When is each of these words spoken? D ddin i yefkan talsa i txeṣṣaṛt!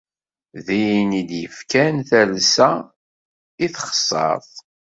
D 0.65 0.65
ddin 0.67 1.09
i 1.21 1.23
yefkan 1.41 1.95
talsa 2.09 2.71
i 3.65 3.67
txeṣṣaṛt! 3.73 4.53